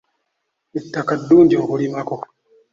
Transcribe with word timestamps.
Ettaka 0.79 1.13
ddungi 1.21 1.55
okulima 1.61 1.99
ko. 2.09 2.15